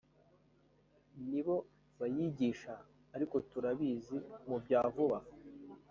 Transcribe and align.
ni 1.29 1.41
bo 1.45 1.55
bayigisha 1.99 2.73
ariko 3.15 3.35
turabizi 3.49 4.17
mu 4.47 4.57
byavuha 4.63 5.17
aha 5.23 5.29